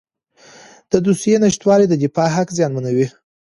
[0.91, 3.07] د دوسیې نشتوالی د دفاع حق زیانمنوي.